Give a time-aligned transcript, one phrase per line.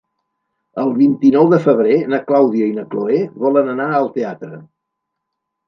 [0.83, 4.53] El vint-i-nou de febrer na Clàudia i na Cloè volen anar al teatre.